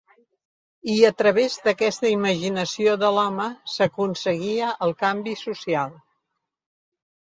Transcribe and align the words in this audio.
I 0.93 0.95
a 1.09 1.11
través 1.17 1.57
d’aquesta 1.67 2.11
imaginació 2.13 2.95
de 3.03 3.11
l’home 3.17 3.45
s’aconseguia 3.75 4.73
el 4.87 4.97
canvi 5.05 5.37
social. 5.47 5.95